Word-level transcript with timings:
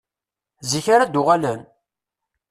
Zik 0.71 0.85
ara 0.93 1.05
d-uɣalen? 1.13 1.61